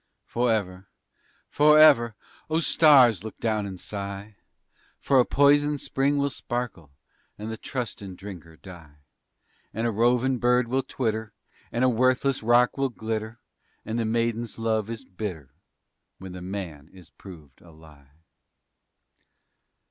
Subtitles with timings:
[0.27, 0.87] _Forever
[1.47, 2.09] forever_
[2.49, 4.35] Oh, stars, look down and sigh,
[4.97, 6.89] For a poison spring will sparkle
[7.37, 8.95] And the trustin' drinker die.
[9.71, 11.33] And a rovin' bird will twitter
[11.71, 13.37] And a worthless rock will glitter
[13.85, 15.51] And the maiden's love is bitter
[16.19, 18.09] _When the man's is proved a lie.